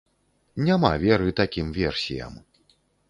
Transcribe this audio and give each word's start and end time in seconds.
Няма 0.67 0.91
веры 1.03 1.29
такім 1.41 1.67
версіям. 1.77 2.33